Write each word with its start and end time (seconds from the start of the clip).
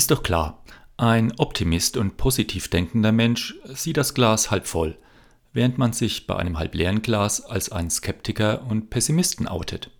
Ist 0.00 0.10
doch 0.10 0.22
klar, 0.22 0.64
ein 0.96 1.38
Optimist 1.38 1.98
und 1.98 2.16
positiv 2.16 2.68
denkender 2.68 3.12
Mensch 3.12 3.56
sieht 3.66 3.98
das 3.98 4.14
Glas 4.14 4.50
halb 4.50 4.66
voll, 4.66 4.96
während 5.52 5.76
man 5.76 5.92
sich 5.92 6.26
bei 6.26 6.36
einem 6.36 6.58
halb 6.58 6.74
leeren 6.74 7.02
Glas 7.02 7.42
als 7.42 7.70
einen 7.70 7.90
Skeptiker 7.90 8.66
und 8.66 8.88
Pessimisten 8.88 9.46
outet. 9.46 9.90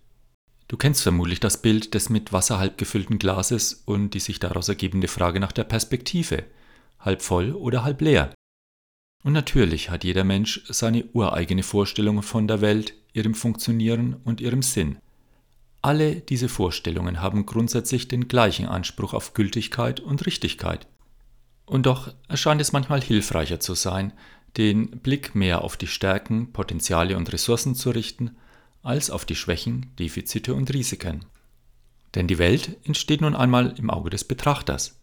Du 0.67 0.75
kennst 0.75 1.03
vermutlich 1.03 1.39
das 1.39 1.61
Bild 1.61 1.93
des 1.93 2.09
mit 2.09 2.33
Wasser 2.33 2.57
halb 2.57 2.79
gefüllten 2.79 3.19
Glases 3.19 3.83
und 3.85 4.15
die 4.15 4.19
sich 4.19 4.39
daraus 4.39 4.69
ergebende 4.69 5.07
Frage 5.07 5.39
nach 5.39 5.51
der 5.51 5.65
Perspektive, 5.65 6.45
halb 6.99 7.21
voll 7.21 7.51
oder 7.51 7.83
halb 7.83 8.01
leer. 8.01 8.33
Und 9.23 9.33
natürlich 9.33 9.91
hat 9.91 10.03
jeder 10.03 10.23
Mensch 10.23 10.63
seine 10.67 11.05
ureigene 11.13 11.61
Vorstellung 11.61 12.23
von 12.23 12.47
der 12.47 12.61
Welt, 12.61 12.95
ihrem 13.13 13.35
Funktionieren 13.35 14.15
und 14.23 14.41
ihrem 14.41 14.63
Sinn. 14.63 14.97
Alle 15.83 16.15
diese 16.15 16.47
Vorstellungen 16.47 17.21
haben 17.21 17.47
grundsätzlich 17.47 18.07
den 18.07 18.27
gleichen 18.27 18.67
Anspruch 18.67 19.15
auf 19.15 19.33
Gültigkeit 19.33 19.99
und 19.99 20.25
Richtigkeit. 20.27 20.87
Und 21.65 21.87
doch 21.87 22.13
erscheint 22.27 22.61
es 22.61 22.71
manchmal 22.71 23.01
hilfreicher 23.01 23.59
zu 23.59 23.73
sein, 23.73 24.13
den 24.57 24.91
Blick 24.99 25.33
mehr 25.33 25.63
auf 25.63 25.77
die 25.77 25.87
Stärken, 25.87 26.51
Potenziale 26.53 27.17
und 27.17 27.31
Ressourcen 27.33 27.73
zu 27.73 27.89
richten, 27.89 28.35
als 28.83 29.09
auf 29.09 29.25
die 29.25 29.35
Schwächen, 29.35 29.91
Defizite 29.97 30.53
und 30.53 30.71
Risiken. 30.71 31.25
Denn 32.13 32.27
die 32.27 32.37
Welt 32.37 32.77
entsteht 32.83 33.21
nun 33.21 33.35
einmal 33.35 33.73
im 33.77 33.89
Auge 33.89 34.11
des 34.11 34.23
Betrachters. 34.23 34.99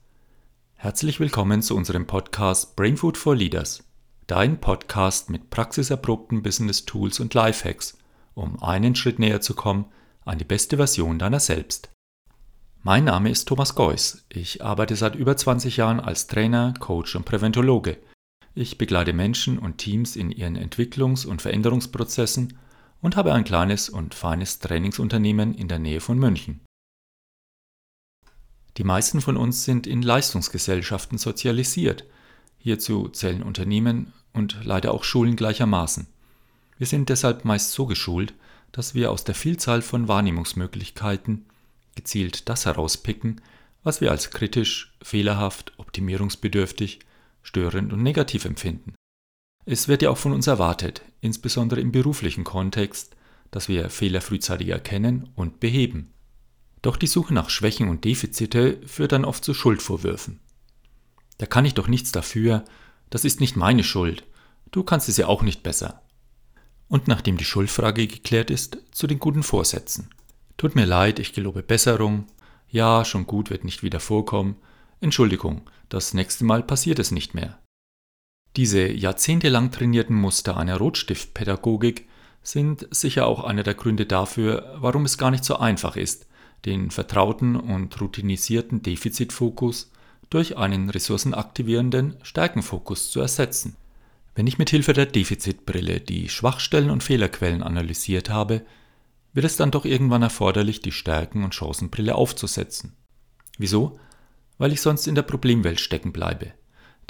Herzlich 0.74 1.18
willkommen 1.18 1.60
zu 1.62 1.74
unserem 1.74 2.06
Podcast 2.06 2.76
Brain 2.76 2.96
Food 2.96 3.16
for 3.16 3.34
Leaders, 3.34 3.82
dein 4.28 4.60
Podcast 4.60 5.28
mit 5.30 5.50
praxiserprobten 5.50 6.42
Business 6.42 6.84
Tools 6.84 7.18
und 7.18 7.34
Lifehacks, 7.34 7.98
um 8.34 8.62
einen 8.62 8.94
Schritt 8.94 9.18
näher 9.18 9.40
zu 9.40 9.54
kommen 9.54 9.86
an 10.28 10.38
die 10.38 10.44
beste 10.44 10.76
Version 10.76 11.18
deiner 11.18 11.40
selbst. 11.40 11.90
Mein 12.82 13.04
Name 13.04 13.30
ist 13.30 13.48
Thomas 13.48 13.74
Geuss. 13.74 14.24
Ich 14.28 14.62
arbeite 14.62 14.94
seit 14.94 15.16
über 15.16 15.36
20 15.36 15.78
Jahren 15.78 16.00
als 16.00 16.26
Trainer, 16.26 16.74
Coach 16.78 17.16
und 17.16 17.24
Präventologe. 17.24 17.98
Ich 18.54 18.78
begleite 18.78 19.12
Menschen 19.12 19.58
und 19.58 19.78
Teams 19.78 20.16
in 20.16 20.30
ihren 20.30 20.56
Entwicklungs- 20.56 21.26
und 21.26 21.42
Veränderungsprozessen 21.42 22.58
und 23.00 23.16
habe 23.16 23.32
ein 23.32 23.44
kleines 23.44 23.88
und 23.88 24.14
feines 24.14 24.58
Trainingsunternehmen 24.58 25.54
in 25.54 25.68
der 25.68 25.78
Nähe 25.78 26.00
von 26.00 26.18
München. 26.18 26.60
Die 28.76 28.84
meisten 28.84 29.20
von 29.20 29.36
uns 29.36 29.64
sind 29.64 29.86
in 29.86 30.02
Leistungsgesellschaften 30.02 31.18
sozialisiert. 31.18 32.04
Hierzu 32.58 33.08
zählen 33.08 33.42
Unternehmen 33.42 34.12
und 34.32 34.58
leider 34.62 34.92
auch 34.92 35.04
Schulen 35.04 35.36
gleichermaßen. 35.36 36.06
Wir 36.76 36.86
sind 36.86 37.08
deshalb 37.08 37.44
meist 37.44 37.72
so 37.72 37.86
geschult, 37.86 38.34
dass 38.72 38.94
wir 38.94 39.10
aus 39.10 39.24
der 39.24 39.34
Vielzahl 39.34 39.82
von 39.82 40.08
Wahrnehmungsmöglichkeiten 40.08 41.46
gezielt 41.94 42.48
das 42.48 42.66
herauspicken, 42.66 43.40
was 43.82 44.00
wir 44.00 44.10
als 44.10 44.30
kritisch, 44.30 44.94
fehlerhaft, 45.02 45.72
optimierungsbedürftig, 45.78 47.00
störend 47.42 47.92
und 47.92 48.02
negativ 48.02 48.44
empfinden. 48.44 48.94
Es 49.64 49.88
wird 49.88 50.02
ja 50.02 50.10
auch 50.10 50.18
von 50.18 50.32
uns 50.32 50.46
erwartet, 50.46 51.02
insbesondere 51.20 51.80
im 51.80 51.92
beruflichen 51.92 52.44
Kontext, 52.44 53.16
dass 53.50 53.68
wir 53.68 53.90
Fehler 53.90 54.20
frühzeitig 54.20 54.68
erkennen 54.68 55.30
und 55.34 55.60
beheben. 55.60 56.12
Doch 56.82 56.96
die 56.96 57.06
Suche 57.06 57.34
nach 57.34 57.50
Schwächen 57.50 57.88
und 57.88 58.04
Defizite 58.04 58.78
führt 58.86 59.12
dann 59.12 59.24
oft 59.24 59.44
zu 59.44 59.54
Schuldvorwürfen. 59.54 60.40
Da 61.38 61.46
kann 61.46 61.64
ich 61.64 61.74
doch 61.74 61.88
nichts 61.88 62.12
dafür, 62.12 62.64
das 63.10 63.24
ist 63.24 63.40
nicht 63.40 63.56
meine 63.56 63.84
Schuld, 63.84 64.24
du 64.70 64.84
kannst 64.84 65.08
es 65.08 65.16
ja 65.16 65.26
auch 65.26 65.42
nicht 65.42 65.62
besser 65.62 66.02
und 66.88 67.08
nachdem 67.08 67.36
die 67.36 67.44
Schuldfrage 67.44 68.06
geklärt 68.06 68.50
ist, 68.50 68.78
zu 68.92 69.06
den 69.06 69.18
guten 69.18 69.42
Vorsätzen. 69.42 70.10
Tut 70.56 70.74
mir 70.74 70.86
leid, 70.86 71.18
ich 71.18 71.32
gelobe 71.32 71.62
Besserung. 71.62 72.26
Ja, 72.68 73.04
schon 73.04 73.26
gut 73.26 73.50
wird 73.50 73.64
nicht 73.64 73.82
wieder 73.82 74.00
vorkommen. 74.00 74.56
Entschuldigung, 75.00 75.62
das 75.88 76.14
nächste 76.14 76.44
Mal 76.44 76.62
passiert 76.62 76.98
es 76.98 77.10
nicht 77.10 77.34
mehr. 77.34 77.58
Diese 78.56 78.88
jahrzehntelang 78.88 79.70
trainierten 79.70 80.16
Muster 80.16 80.56
einer 80.56 80.78
Rotstiftpädagogik 80.78 82.08
sind 82.42 82.88
sicher 82.90 83.26
auch 83.26 83.44
einer 83.44 83.62
der 83.62 83.74
Gründe 83.74 84.06
dafür, 84.06 84.74
warum 84.78 85.04
es 85.04 85.18
gar 85.18 85.30
nicht 85.30 85.44
so 85.44 85.58
einfach 85.58 85.96
ist, 85.96 86.26
den 86.64 86.90
vertrauten 86.90 87.56
und 87.56 88.00
routinisierten 88.00 88.82
Defizitfokus 88.82 89.92
durch 90.30 90.56
einen 90.56 90.90
ressourcenaktivierenden 90.90 92.16
Stärkenfokus 92.22 93.10
zu 93.10 93.20
ersetzen. 93.20 93.76
Wenn 94.38 94.46
ich 94.46 94.56
mit 94.56 94.70
Hilfe 94.70 94.92
der 94.92 95.06
Defizitbrille 95.06 95.98
die 95.98 96.28
Schwachstellen 96.28 96.90
und 96.90 97.02
Fehlerquellen 97.02 97.60
analysiert 97.60 98.30
habe, 98.30 98.64
wird 99.32 99.44
es 99.44 99.56
dann 99.56 99.72
doch 99.72 99.84
irgendwann 99.84 100.22
erforderlich, 100.22 100.80
die 100.80 100.92
Stärken- 100.92 101.42
und 101.42 101.56
Chancenbrille 101.56 102.14
aufzusetzen. 102.14 102.92
Wieso? 103.58 103.98
Weil 104.56 104.72
ich 104.72 104.80
sonst 104.80 105.08
in 105.08 105.16
der 105.16 105.22
Problemwelt 105.22 105.80
stecken 105.80 106.12
bleibe. 106.12 106.52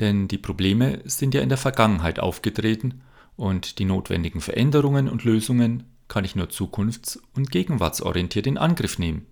Denn 0.01 0.27
die 0.27 0.39
Probleme 0.39 1.03
sind 1.05 1.35
ja 1.35 1.43
in 1.43 1.51
der 1.51 1.59
Vergangenheit 1.59 2.19
aufgetreten 2.19 3.03
und 3.37 3.79
die 3.79 3.85
notwendigen 3.85 4.41
Veränderungen 4.41 5.07
und 5.07 5.25
Lösungen 5.25 5.85
kann 6.09 6.25
ich 6.25 6.35
nur 6.35 6.49
zukunfts- 6.49 7.21
und 7.35 7.51
gegenwartsorientiert 7.51 8.47
in 8.47 8.57
Angriff 8.57 8.99
nehmen. 8.99 9.27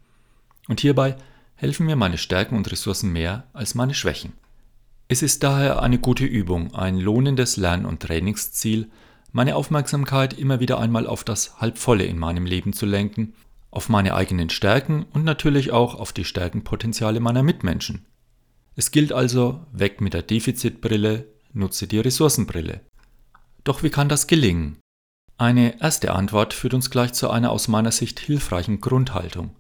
Und 0.69 0.81
hierbei 0.81 1.17
helfen 1.55 1.87
mir 1.87 1.97
meine 1.97 2.19
Stärken 2.19 2.59
und 2.59 2.71
Ressourcen 2.71 3.11
mehr 3.11 3.47
als 3.55 3.75
meine 3.75 3.95
Schwächen. 3.95 4.35
Es 5.09 5.23
ist 5.23 5.45
daher 5.45 5.83
eine 5.83 5.99
gute 5.99 6.25
Übung, 6.25 6.75
ein 6.75 6.99
lohnendes 6.99 7.57
Lern- 7.57 7.87
und 7.87 8.01
Trainingsziel, 8.01 8.91
meine 9.31 9.55
Aufmerksamkeit 9.55 10.37
immer 10.37 10.59
wieder 10.59 10.81
einmal 10.81 11.07
auf 11.07 11.23
das 11.23 11.61
Halbvolle 11.61 12.05
in 12.05 12.19
meinem 12.19 12.45
Leben 12.45 12.73
zu 12.73 12.87
lenken, 12.87 13.35
auf 13.71 13.89
meine 13.89 14.15
eigenen 14.15 14.51
Stärken 14.51 15.05
und 15.13 15.23
natürlich 15.23 15.71
auch 15.71 15.95
auf 15.95 16.13
die 16.13 16.25
Stärkenpotenziale 16.25 17.21
meiner 17.21 17.45
Mitmenschen. 17.45 18.07
Es 18.75 18.91
gilt 18.91 19.13
also, 19.13 19.65
weg 19.73 20.01
mit 20.01 20.13
der 20.13 20.23
Defizitbrille, 20.23 21.29
nutze 21.53 21.87
die 21.87 22.01
Ressourcenbrille. 22.01 22.81
Doch 23.63 23.83
wie 23.83 23.91
kann 23.91 24.09
das 24.09 24.27
gelingen? 24.27 24.79
Eine 25.39 25.81
erste 25.81 26.13
Antwort 26.13 26.53
führt 26.53 26.75
uns 26.75 26.91
gleich 26.91 27.13
zu 27.13 27.31
einer 27.31 27.53
aus 27.53 27.69
meiner 27.69 27.93
Sicht 27.93 28.19
hilfreichen 28.19 28.81
Grundhaltung. 28.81 29.55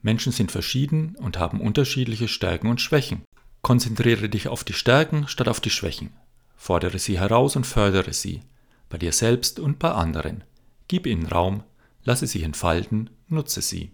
Menschen 0.00 0.32
sind 0.32 0.50
verschieden 0.50 1.16
und 1.16 1.38
haben 1.38 1.60
unterschiedliche 1.60 2.28
Stärken 2.28 2.68
und 2.68 2.80
Schwächen. 2.80 3.24
Konzentriere 3.62 4.28
dich 4.28 4.48
auf 4.48 4.64
die 4.64 4.72
Stärken 4.72 5.28
statt 5.28 5.48
auf 5.48 5.60
die 5.60 5.70
Schwächen. 5.70 6.12
Fordere 6.56 6.98
sie 6.98 7.18
heraus 7.18 7.56
und 7.56 7.66
fördere 7.66 8.12
sie, 8.12 8.42
bei 8.88 8.98
dir 8.98 9.12
selbst 9.12 9.60
und 9.60 9.78
bei 9.78 9.90
anderen. 9.92 10.44
Gib 10.88 11.06
ihnen 11.06 11.26
Raum, 11.26 11.62
lasse 12.04 12.26
sie 12.26 12.42
entfalten, 12.42 13.10
nutze 13.28 13.62
sie. 13.62 13.92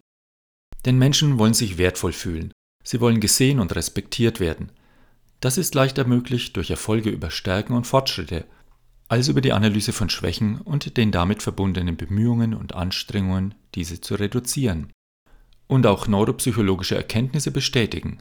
Denn 0.85 0.99
Menschen 0.99 1.39
wollen 1.39 1.55
sich 1.55 1.79
wertvoll 1.79 2.13
fühlen. 2.13 2.53
Sie 2.83 3.01
wollen 3.01 3.21
gesehen 3.21 3.61
und 3.61 3.75
respektiert 3.75 4.41
werden. 4.41 4.71
Das 5.41 5.59
ist 5.59 5.75
leichter 5.75 6.07
möglich 6.07 6.53
durch 6.53 6.71
Erfolge 6.71 7.11
über 7.11 7.31
Stärken 7.31 7.75
und 7.75 7.87
Fortschritte, 7.87 8.45
als 9.09 9.29
über 9.29 9.41
die 9.41 9.53
Analyse 9.53 9.93
von 9.93 10.09
Schwächen 10.09 10.61
und 10.61 10.97
den 10.97 11.11
damit 11.11 11.43
verbundenen 11.43 11.97
Bemühungen 11.97 12.55
und 12.55 12.75
Anstrengungen, 12.75 13.55
diese 13.75 14.01
zu 14.01 14.15
reduzieren. 14.15 14.93
Und 15.67 15.87
auch 15.87 16.07
neuropsychologische 16.07 16.97
Erkenntnisse 16.97 17.51
bestätigen, 17.51 18.19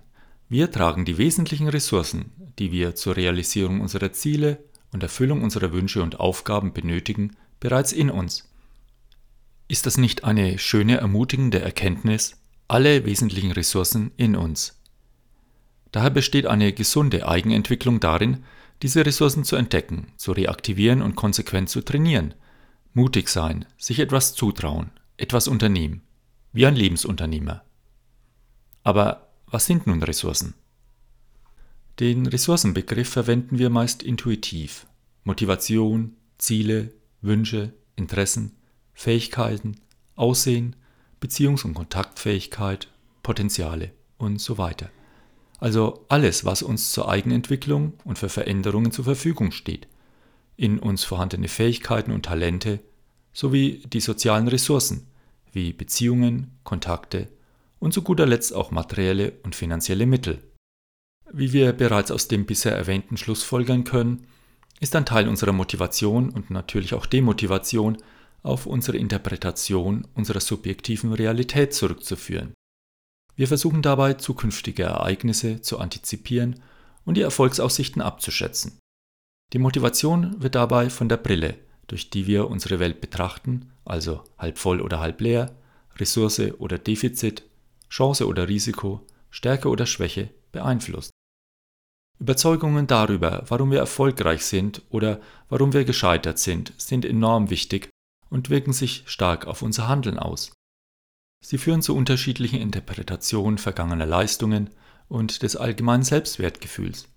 wir 0.53 0.69
tragen 0.69 1.03
die 1.03 1.18
wesentlichen 1.18 1.68
Ressourcen, 1.68 2.31
die 2.59 2.72
wir 2.72 2.94
zur 2.94 3.18
Realisierung 3.18 3.81
unserer 3.81 4.14
Ziele 4.14 4.64
und 4.91 5.02
Erfüllung 5.02 5.41
unserer 5.41 5.74
Wünsche 5.74 6.03
und 6.03 6.19
Aufgaben 6.19 6.74
benötigen, 6.74 7.36
bereits 7.59 7.91
in 7.91 8.12
uns. 8.12 8.47
Ist 9.68 9.88
das 9.88 9.97
nicht 9.97 10.25
eine 10.25 10.59
schöne, 10.59 10.97
ermutigende 10.97 11.59
Erkenntnis? 11.59 12.40
Alle 12.68 13.03
wesentlichen 13.03 13.52
Ressourcen 13.52 14.12
in 14.16 14.36
uns. 14.36 14.80
Daher 15.92 16.12
besteht 16.12 16.46
eine 16.46 16.72
gesunde 16.72 17.28
Eigenentwicklung 17.28 18.00
darin, 18.00 18.44
diese 18.84 19.03
Ressourcen 19.03 19.46
zu 19.46 19.56
entdecken, 19.56 20.09
zu 20.18 20.34
reaktivieren 20.34 21.02
und 21.02 21.16
konsequent 21.16 21.72
zu 21.72 21.81
trainieren. 21.81 22.36
Mutig 22.94 23.28
sein, 23.30 23.66
sich 23.80 23.97
etwas 23.97 24.36
zutrauen, 24.36 24.92
etwas 25.18 25.47
unternehmen, 25.47 26.03
wie 26.52 26.68
ein 26.68 26.75
Lebensunternehmer. 26.75 27.63
Aber 28.83 29.32
was 29.53 29.67
sind 29.67 29.85
nun 29.85 30.01
Ressourcen? 30.01 30.55
Den 32.00 32.25
Ressourcenbegriff 32.25 33.07
verwenden 33.07 33.59
wir 33.59 33.69
meist 33.69 34.01
intuitiv. 34.01 34.88
Motivation, 35.25 36.15
Ziele, 36.39 36.91
Wünsche, 37.21 37.71
Interessen, 37.95 38.57
Fähigkeiten, 38.95 39.75
Aussehen, 40.15 40.75
Beziehungs- 41.21 41.63
und 41.65 41.75
Kontaktfähigkeit, 41.75 42.88
Potenziale 43.21 43.91
und 44.17 44.41
so 44.41 44.57
weiter. 44.57 44.89
Also 45.59 46.03
alles, 46.09 46.45
was 46.45 46.63
uns 46.63 46.91
zur 46.91 47.07
Eigenentwicklung 47.07 47.94
und 48.05 48.17
für 48.17 48.29
Veränderungen 48.29 48.91
zur 48.91 49.05
Verfügung 49.05 49.51
steht. 49.51 49.88
In 50.57 50.79
uns 50.79 51.03
vorhandene 51.03 51.47
Fähigkeiten 51.47 52.11
und 52.11 52.25
Talente 52.25 52.79
sowie 53.33 53.83
die 53.85 54.01
sozialen 54.01 54.47
Ressourcen 54.47 55.05
wie 55.51 55.73
Beziehungen, 55.73 56.57
Kontakte 56.63 57.29
und 57.83 57.94
zu 57.94 58.01
guter 58.01 58.25
Letzt 58.25 58.53
auch 58.53 58.71
materielle 58.71 59.33
und 59.44 59.56
finanzielle 59.56 60.06
Mittel. 60.06 60.41
Wie 61.33 61.51
wir 61.51 61.74
bereits 61.74 62.12
aus 62.12 62.30
dem 62.30 62.45
bisher 62.45 62.74
erwähnten 62.74 63.18
Schlussfolgern 63.18 63.83
können, 63.83 64.25
ist 64.80 64.95
ein 64.95 65.06
Teil 65.06 65.27
unserer 65.27 65.51
Motivation 65.51 66.30
und 66.30 66.50
natürlich 66.50 66.94
auch 66.94 67.06
Demotivation 67.06 67.97
auf 68.41 68.68
unsere 68.68 68.95
Interpretation 68.95 70.07
unserer 70.13 70.39
subjektiven 70.39 71.12
Realität 71.12 71.74
zurückzuführen. 71.74 72.53
Wir 73.35 73.50
versuchen 73.50 73.81
dabei, 73.81 74.13
zukünftige 74.13 74.83
Ereignisse 74.83 75.59
zu 75.59 75.77
antizipieren 75.77 76.62
und 77.03 77.18
die 77.18 77.21
Erfolgsaussichten 77.21 78.01
abzuschätzen. 78.01 78.79
Die 79.51 79.59
Motivation 79.59 80.41
wird 80.41 80.56
dabei 80.56 80.89
von 80.89 81.09
der 81.09 81.18
Brille, 81.18 81.56
durch 81.88 82.09
die 82.09 82.27
wir 82.27 82.50
unsere 82.50 82.79
Welt 82.79 83.01
betrachten, 83.01 83.74
also 83.83 84.24
halb 84.38 84.57
voll 84.57 84.79
oder 84.79 85.01
halb 85.01 85.19
leer, 85.19 85.53
Ressource 85.97 86.39
oder 86.59 86.77
Defizit, 86.77 87.44
Chance 87.89 88.27
oder 88.27 88.47
Risiko, 88.47 89.06
Stärke 89.30 89.69
oder 89.69 89.85
Schwäche, 89.85 90.30
beeinflusst. 90.51 91.12
Überzeugungen 92.19 92.88
darüber, 92.88 93.44
warum 93.47 93.71
wir 93.71 93.80
erfolgreich 93.80 94.45
sind 94.45 94.81
oder 94.89 95.19
warum 95.50 95.74
wir 95.74 95.83
gescheitert 95.83 96.39
sind, 96.39 96.74
sind 96.77 97.06
enorm 97.06 97.50
wichtig 97.50 97.89
und 98.30 98.50
wirken 98.50 98.74
sich 98.74 99.03
stark 99.06 99.45
auf 99.45 99.62
unser 99.62 99.88
Handeln 99.88 100.18
aus. 100.19 100.53
Sie 101.44 101.57
führen 101.57 101.81
zu 101.81 101.95
unterschiedlichen 101.95 102.62
Interpretationen 102.62 103.57
vergangener 103.57 104.06
Leistungen 104.06 104.69
und 105.09 105.44
des 105.44 105.57
allgemeinen 105.57 106.03
Selbstwertgefühls. 106.03 107.09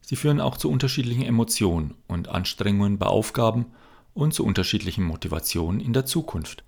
Sie 0.00 0.16
führen 0.16 0.40
auch 0.40 0.56
zu 0.56 0.70
unterschiedlichen 0.70 1.22
Emotionen 1.22 1.94
und 2.08 2.28
Anstrengungen 2.28 2.98
bei 2.98 3.06
Aufgaben 3.06 3.66
und 4.14 4.32
zu 4.32 4.44
unterschiedlichen 4.44 5.04
Motivationen 5.04 5.80
in 5.80 5.92
der 5.92 6.06
Zukunft. 6.06 6.64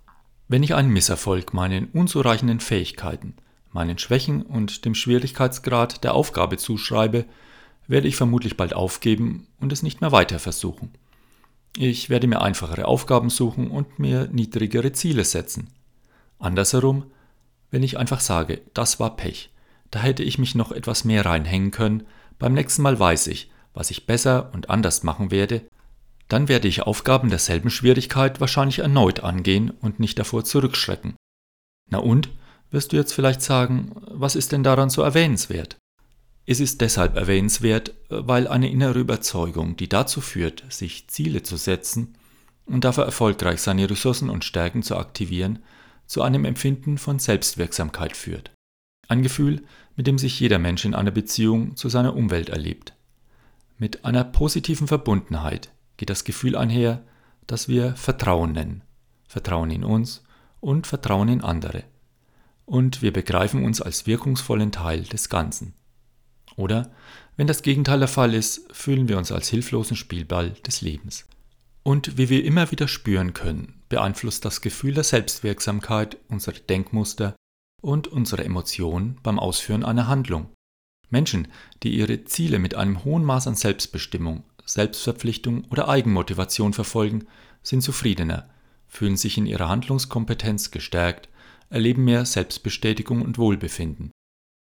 Wenn 0.53 0.61
ich 0.61 0.75
einen 0.75 0.93
Misserfolg 0.93 1.55
meinen 1.55 1.85
unzureichenden 1.93 2.59
Fähigkeiten, 2.59 3.33
meinen 3.71 3.97
Schwächen 3.97 4.43
und 4.43 4.85
dem 4.85 4.93
Schwierigkeitsgrad 4.93 6.03
der 6.03 6.13
Aufgabe 6.13 6.57
zuschreibe, 6.57 7.25
werde 7.87 8.07
ich 8.07 8.15
vermutlich 8.15 8.55
bald 8.55 8.75
aufgeben 8.75 9.47
und 9.59 9.73
es 9.73 9.81
nicht 9.81 10.01
mehr 10.01 10.11
weiter 10.11 10.37
versuchen. 10.37 10.91
Ich 11.75 12.11
werde 12.11 12.27
mir 12.27 12.43
einfachere 12.43 12.85
Aufgaben 12.85 13.31
suchen 13.31 13.71
und 13.71 13.97
mir 13.97 14.29
niedrigere 14.31 14.91
Ziele 14.91 15.25
setzen. 15.25 15.69
Andersherum, 16.37 17.07
wenn 17.71 17.81
ich 17.81 17.97
einfach 17.97 18.19
sage, 18.19 18.61
das 18.75 18.99
war 18.99 19.15
Pech, 19.15 19.49
da 19.89 20.01
hätte 20.01 20.21
ich 20.21 20.37
mich 20.37 20.53
noch 20.53 20.71
etwas 20.71 21.03
mehr 21.03 21.25
reinhängen 21.25 21.71
können, 21.71 22.03
beim 22.37 22.53
nächsten 22.53 22.83
Mal 22.83 22.99
weiß 22.99 23.25
ich, 23.25 23.49
was 23.73 23.89
ich 23.89 24.05
besser 24.05 24.51
und 24.53 24.69
anders 24.69 25.01
machen 25.01 25.31
werde, 25.31 25.63
dann 26.27 26.47
werde 26.47 26.67
ich 26.67 26.81
Aufgaben 26.81 27.29
derselben 27.29 27.69
Schwierigkeit 27.69 28.39
wahrscheinlich 28.39 28.79
erneut 28.79 29.21
angehen 29.21 29.71
und 29.81 29.99
nicht 29.99 30.17
davor 30.19 30.43
zurückschrecken. 30.45 31.15
Na 31.89 31.99
und, 31.99 32.29
wirst 32.71 32.91
du 32.91 32.95
jetzt 32.95 33.13
vielleicht 33.13 33.41
sagen, 33.41 33.91
was 34.09 34.35
ist 34.35 34.51
denn 34.51 34.63
daran 34.63 34.89
so 34.89 35.01
erwähnenswert? 35.01 35.77
Es 36.45 36.59
ist 36.59 36.81
deshalb 36.81 37.15
erwähnenswert, 37.15 37.93
weil 38.09 38.47
eine 38.47 38.69
innere 38.69 38.99
Überzeugung, 38.99 39.77
die 39.77 39.87
dazu 39.87 40.19
führt, 40.19 40.63
sich 40.69 41.07
Ziele 41.07 41.43
zu 41.43 41.55
setzen 41.55 42.15
und 42.65 42.83
dafür 42.83 43.05
erfolgreich 43.05 43.61
seine 43.61 43.89
Ressourcen 43.89 44.29
und 44.29 44.43
Stärken 44.43 44.83
zu 44.83 44.97
aktivieren, 44.97 45.59
zu 46.05 46.21
einem 46.21 46.45
Empfinden 46.45 46.97
von 46.97 47.19
Selbstwirksamkeit 47.19 48.17
führt. 48.17 48.51
Ein 49.07 49.23
Gefühl, 49.23 49.63
mit 49.95 50.07
dem 50.07 50.17
sich 50.17 50.39
jeder 50.39 50.59
Mensch 50.59 50.83
in 50.85 50.95
einer 50.95 51.11
Beziehung 51.11 51.75
zu 51.75 51.89
seiner 51.89 52.15
Umwelt 52.15 52.49
erlebt. 52.49 52.93
Mit 53.77 54.05
einer 54.05 54.23
positiven 54.23 54.87
Verbundenheit 54.87 55.72
geht 55.97 56.09
das 56.09 56.23
Gefühl 56.23 56.55
einher, 56.55 57.03
das 57.47 57.67
wir 57.67 57.95
Vertrauen 57.95 58.53
nennen. 58.53 58.83
Vertrauen 59.27 59.71
in 59.71 59.83
uns 59.83 60.23
und 60.59 60.87
Vertrauen 60.87 61.29
in 61.29 61.41
andere. 61.41 61.83
Und 62.65 63.01
wir 63.01 63.11
begreifen 63.11 63.65
uns 63.65 63.81
als 63.81 64.07
wirkungsvollen 64.07 64.71
Teil 64.71 65.03
des 65.03 65.29
Ganzen. 65.29 65.73
Oder, 66.55 66.91
wenn 67.35 67.47
das 67.47 67.63
Gegenteil 67.63 67.99
der 67.99 68.07
Fall 68.07 68.33
ist, 68.33 68.71
fühlen 68.71 69.07
wir 69.07 69.17
uns 69.17 69.31
als 69.31 69.49
hilflosen 69.49 69.97
Spielball 69.97 70.51
des 70.65 70.81
Lebens. 70.81 71.25
Und 71.83 72.17
wie 72.17 72.29
wir 72.29 72.45
immer 72.45 72.71
wieder 72.71 72.87
spüren 72.87 73.33
können, 73.33 73.81
beeinflusst 73.89 74.45
das 74.45 74.61
Gefühl 74.61 74.93
der 74.93 75.03
Selbstwirksamkeit 75.03 76.17
unsere 76.29 76.59
Denkmuster 76.59 77.35
und 77.81 78.07
unsere 78.07 78.45
Emotionen 78.45 79.19
beim 79.21 79.39
Ausführen 79.39 79.83
einer 79.83 80.07
Handlung. 80.07 80.49
Menschen, 81.09 81.49
die 81.83 81.95
ihre 81.97 82.23
Ziele 82.23 82.57
mit 82.59 82.75
einem 82.75 83.03
hohen 83.03 83.25
Maß 83.25 83.47
an 83.47 83.55
Selbstbestimmung, 83.55 84.43
Selbstverpflichtung 84.65 85.65
oder 85.69 85.89
Eigenmotivation 85.89 86.73
verfolgen, 86.73 87.25
sind 87.61 87.81
zufriedener, 87.81 88.49
fühlen 88.87 89.17
sich 89.17 89.37
in 89.37 89.45
ihrer 89.45 89.69
Handlungskompetenz 89.69 90.71
gestärkt, 90.71 91.29
erleben 91.69 92.03
mehr 92.03 92.25
Selbstbestätigung 92.25 93.21
und 93.21 93.37
Wohlbefinden. 93.37 94.11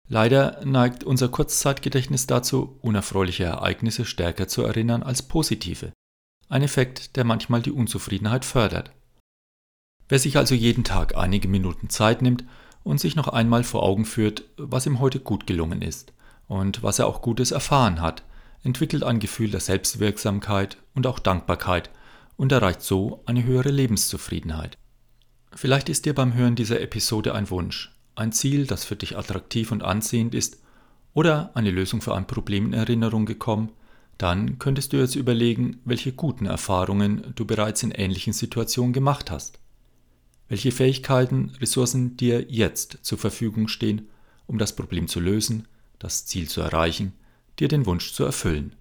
Leider 0.09 0.65
neigt 0.65 1.03
unser 1.03 1.29
Kurzzeitgedächtnis 1.29 2.27
dazu, 2.27 2.79
unerfreuliche 2.83 3.45
Ereignisse 3.45 4.05
stärker 4.05 4.49
zu 4.49 4.63
erinnern 4.63 5.03
als 5.03 5.23
positive. 5.23 5.93
Ein 6.49 6.63
Effekt, 6.63 7.17
der 7.17 7.25
manchmal 7.25 7.63
die 7.63 7.73
Unzufriedenheit 7.73 8.45
fördert. 8.45 8.93
Wer 10.09 10.19
sich 10.19 10.37
also 10.37 10.55
jeden 10.55 10.85
Tag 10.85 11.17
einige 11.17 11.49
Minuten 11.49 11.89
Zeit 11.89 12.21
nimmt 12.21 12.45
und 12.83 13.01
sich 13.01 13.17
noch 13.17 13.29
einmal 13.29 13.65
vor 13.65 13.83
Augen 13.83 14.05
führt, 14.05 14.45
was 14.59 14.85
ihm 14.85 15.01
heute 15.01 15.21
gut 15.21 15.47
gelungen 15.47 15.81
ist 15.81 16.13
und 16.47 16.83
was 16.83 16.99
er 16.99 17.07
auch 17.07 17.23
Gutes 17.23 17.51
erfahren 17.51 18.03
hat, 18.03 18.23
entwickelt 18.65 19.05
ein 19.05 19.21
Gefühl 19.21 19.51
der 19.51 19.61
Selbstwirksamkeit 19.61 20.79
und 20.95 21.07
auch 21.07 21.19
Dankbarkeit 21.19 21.91
und 22.37 22.51
erreicht 22.51 22.83
so 22.83 23.23
eine 23.27 23.45
höhere 23.45 23.71
Lebenszufriedenheit. 23.71 24.77
Vielleicht 25.55 25.89
ist 25.89 26.07
dir 26.07 26.15
beim 26.15 26.35
Hören 26.35 26.57
dieser 26.57 26.81
Episode 26.81 27.35
ein 27.35 27.49
Wunsch, 27.51 27.95
ein 28.17 28.33
Ziel, 28.33 28.67
das 28.67 28.85
für 28.85 28.97
dich 28.97 29.17
attraktiv 29.17 29.71
und 29.71 29.83
anziehend 29.83 30.35
ist, 30.35 30.59
oder 31.13 31.53
eine 31.55 31.71
Lösung 31.71 32.01
für 32.01 32.15
ein 32.15 32.27
Problem 32.27 32.67
in 32.67 32.73
Erinnerung 32.73 33.25
gekommen, 33.25 33.71
dann 34.19 34.59
könntest 34.59 34.93
du 34.93 34.97
jetzt 34.97 35.15
überlegen, 35.15 35.81
welche 35.85 36.13
guten 36.13 36.47
Erfahrungen 36.47 37.33
du 37.37 37.45
bereits 37.45 37.83
in 37.83 37.93
ähnlichen 37.93 38.33
Situationen 38.33 38.93
gemacht 38.93 39.31
hast. 39.31 39.61
Welche 40.49 40.73
Fähigkeiten, 40.73 41.53
Ressourcen 41.61 42.17
dir 42.17 42.47
jetzt 42.49 42.99
zur 43.03 43.19
Verfügung 43.19 43.69
stehen, 43.69 44.09
um 44.47 44.59
das 44.59 44.77
Problem 44.77 45.09
zu 45.09 45.21
lösen, 45.21 45.67
das 45.99 46.27
Ziel 46.27 46.49
zu 46.49 46.61
erreichen, 46.61 47.13
dir 47.59 47.69
den 47.69 47.87
Wunsch 47.87 48.13
zu 48.13 48.25
erfüllen. 48.25 48.77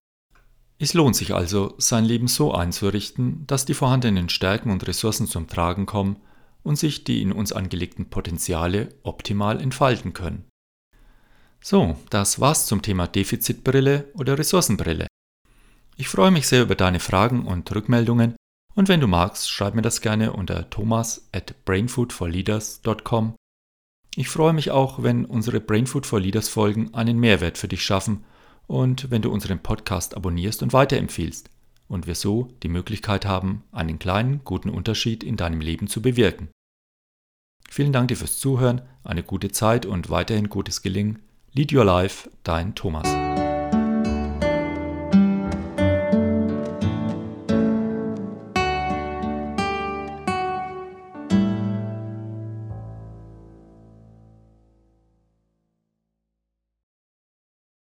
Es 0.80 0.94
lohnt 0.94 1.16
sich 1.16 1.34
also, 1.34 1.76
sein 1.78 2.04
Leben 2.04 2.28
so 2.28 2.54
einzurichten, 2.54 3.46
dass 3.48 3.66
die 3.66 3.74
vorhandenen 3.74 4.30
Stärken 4.30 4.72
und 4.72 4.86
Ressourcen 4.88 5.28
zum 5.28 5.48
Tragen 5.48 5.86
kommen 5.86 6.18
und 6.64 6.78
sich 6.78 7.04
die 7.04 7.22
in 7.22 7.32
uns 7.32 7.54
angelegten 7.54 8.10
Potenziale 8.10 8.90
optimal 9.04 9.62
entfalten 9.62 10.14
können. 10.14 10.46
So, 11.62 11.98
das 12.10 12.40
war's 12.40 12.66
zum 12.66 12.82
Thema 12.82 13.08
Defizitbrille 13.08 14.12
oder 14.16 14.38
Ressourcenbrille. 14.38 15.08
Ich 15.96 16.10
freue 16.10 16.32
mich 16.32 16.48
sehr 16.48 16.64
über 16.64 16.76
deine 16.76 17.00
Fragen 17.00 17.46
und 17.46 17.74
Rückmeldungen 17.74 18.36
und 18.76 18.90
wenn 18.90 19.00
du 19.00 19.08
magst, 19.08 19.50
schreib 19.50 19.76
mir 19.76 19.84
das 19.84 20.02
gerne 20.02 20.34
unter 20.34 20.70
thomas 20.70 21.30
at 21.32 21.64
brainfoodforleaders.com. 21.66 23.36
Ich 24.16 24.30
freue 24.30 24.54
mich 24.54 24.72
auch, 24.72 25.02
wenn 25.02 25.26
unsere 25.26 25.60
Brainfood 25.60 26.06
for 26.06 26.20
Leaders 26.20 26.50
Folgen 26.50 26.94
einen 26.94 27.20
Mehrwert 27.20 27.58
für 27.58 27.68
dich 27.68 27.84
schaffen 27.84 28.26
und 28.68 29.12
wenn 29.12 29.22
du 29.22 29.32
unseren 29.32 29.60
Podcast 29.60 30.16
abonnierst 30.16 30.64
und 30.64 30.74
weiterempfiehlst 30.74 31.50
und 31.88 32.08
wir 32.08 32.16
so 32.16 32.50
die 32.64 32.70
Möglichkeit 32.70 33.26
haben, 33.26 33.64
einen 33.72 34.00
kleinen, 34.00 34.44
guten 34.44 34.70
Unterschied 34.70 35.24
in 35.24 35.38
deinem 35.38 35.62
Leben 35.62 35.88
zu 35.88 36.02
bewirken. 36.02 36.50
Vielen 37.70 37.94
Dank 37.94 38.08
dir 38.10 38.18
fürs 38.18 38.40
Zuhören, 38.40 38.82
eine 39.04 39.24
gute 39.24 39.52
Zeit 39.52 39.86
und 39.86 40.10
weiterhin 40.10 40.50
gutes 40.50 40.82
Gelingen. 40.82 41.20
Lead 41.54 41.74
Your 41.74 41.86
Life, 41.86 42.30
dein 42.44 42.76
Thomas. 42.76 43.08